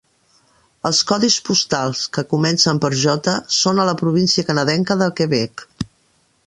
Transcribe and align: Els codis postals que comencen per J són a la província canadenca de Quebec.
Els 0.89 1.01
codis 1.11 1.35
postals 1.49 2.01
que 2.17 2.25
comencen 2.31 2.81
per 2.87 2.91
J 3.03 3.35
són 3.59 3.83
a 3.83 3.87
la 3.93 3.97
província 4.01 4.49
canadenca 4.51 4.99
de 5.05 5.13
Quebec. 5.21 5.67